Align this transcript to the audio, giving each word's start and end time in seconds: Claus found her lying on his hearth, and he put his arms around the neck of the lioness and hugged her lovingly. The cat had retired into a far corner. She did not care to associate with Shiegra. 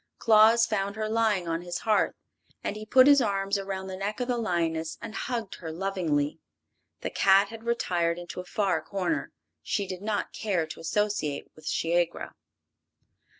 Claus 0.17 0.65
found 0.65 0.95
her 0.95 1.07
lying 1.07 1.47
on 1.47 1.61
his 1.61 1.77
hearth, 1.81 2.15
and 2.63 2.75
he 2.75 2.87
put 2.87 3.05
his 3.05 3.21
arms 3.21 3.59
around 3.59 3.85
the 3.85 3.95
neck 3.95 4.19
of 4.19 4.27
the 4.27 4.35
lioness 4.35 4.97
and 4.99 5.13
hugged 5.13 5.57
her 5.57 5.71
lovingly. 5.71 6.39
The 7.01 7.11
cat 7.11 7.49
had 7.49 7.65
retired 7.65 8.17
into 8.17 8.39
a 8.39 8.43
far 8.45 8.81
corner. 8.81 9.31
She 9.61 9.85
did 9.85 10.01
not 10.01 10.33
care 10.33 10.65
to 10.65 10.79
associate 10.79 11.51
with 11.55 11.67
Shiegra. 11.67 12.33